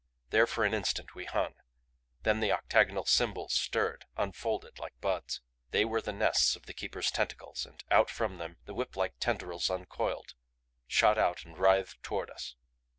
There 0.31 0.47
for 0.47 0.65
an 0.65 0.73
instant 0.73 1.13
we 1.13 1.25
hung. 1.25 1.53
Then 2.23 2.39
the 2.39 2.51
octagonal 2.51 3.05
symbols 3.05 3.53
stirred, 3.53 4.05
unfolded 4.17 4.79
like 4.79 4.99
buds 4.99 5.41
They 5.69 5.85
were 5.85 6.01
the 6.01 6.11
nests 6.11 6.55
of 6.55 6.65
the 6.65 6.73
Keeper's 6.73 7.11
tentacles, 7.11 7.67
and 7.67 7.83
out 7.91 8.09
from 8.09 8.39
them 8.39 8.57
the 8.65 8.73
whiplike 8.73 9.19
tendrils 9.19 9.69
uncoiled, 9.69 10.33
shot 10.87 11.19
out 11.19 11.45
and 11.45 11.55
writhed 11.55 12.01
toward 12.01 12.31
us. 12.31 12.55